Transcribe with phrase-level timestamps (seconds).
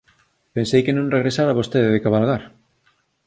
[0.55, 2.43] Pensei que non regresara vostede de cabalgar.